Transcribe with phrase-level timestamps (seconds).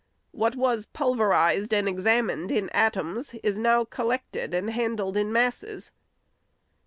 [0.31, 5.91] What was pulverized and examined in atoms is now col lected and handled in masses.